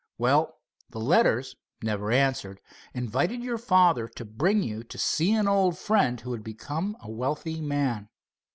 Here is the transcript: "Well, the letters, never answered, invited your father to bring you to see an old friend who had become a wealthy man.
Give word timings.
"Well, 0.17 0.57
the 0.89 0.99
letters, 0.99 1.55
never 1.83 2.11
answered, 2.11 2.59
invited 2.91 3.43
your 3.43 3.59
father 3.59 4.07
to 4.07 4.25
bring 4.25 4.63
you 4.63 4.83
to 4.83 4.97
see 4.97 5.31
an 5.31 5.47
old 5.47 5.77
friend 5.77 6.19
who 6.19 6.31
had 6.31 6.43
become 6.43 6.97
a 7.01 7.11
wealthy 7.11 7.61
man. 7.61 8.09